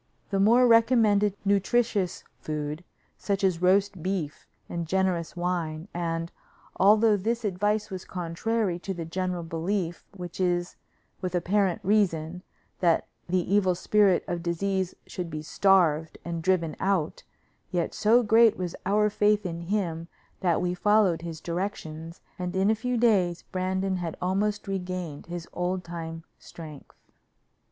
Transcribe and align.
The 0.31 0.39
Moor 0.39 0.65
recommended 0.65 1.37
nutritious 1.45 2.23
food, 2.39 2.83
such 3.19 3.43
as 3.43 3.61
roast 3.61 4.01
beef 4.01 4.47
and 4.67 4.87
generous 4.87 5.35
wine, 5.35 5.89
and, 5.93 6.31
although 6.77 7.15
this 7.15 7.45
advice 7.45 7.91
was 7.91 8.03
contrary 8.03 8.79
to 8.79 8.95
the 8.95 9.05
general 9.05 9.43
belief, 9.43 10.03
which 10.17 10.39
is, 10.39 10.75
with 11.21 11.35
apparent 11.35 11.81
reason, 11.83 12.41
that 12.79 13.05
the 13.29 13.53
evil 13.53 13.75
spirit 13.75 14.23
of 14.27 14.41
disease 14.41 14.95
should 15.05 15.29
be 15.29 15.43
starved 15.43 16.17
and 16.25 16.41
driven 16.41 16.75
out, 16.79 17.21
yet 17.69 17.93
so 17.93 18.23
great 18.23 18.57
was 18.57 18.75
our 18.87 19.07
faith 19.07 19.45
in 19.45 19.61
him 19.67 20.07
that 20.39 20.63
we 20.63 20.73
followed 20.73 21.21
his 21.21 21.39
directions, 21.39 22.21
and 22.39 22.55
in 22.55 22.71
a 22.71 22.75
few 22.75 22.97
days 22.97 23.43
Brandon 23.51 23.97
had 23.97 24.17
almost 24.19 24.67
regained 24.67 25.27
his 25.27 25.47
old 25.53 25.83
time 25.83 26.23
strength. 26.39 26.97